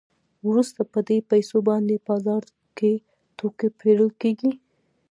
وروسته 0.47 0.81
په 0.93 0.99
دې 1.07 1.17
پیسو 1.31 1.57
باندې 1.69 2.03
بازار 2.07 2.43
کې 2.77 2.91
توکي 3.37 3.69
پېرل 3.79 4.09
کېږي 4.21 4.51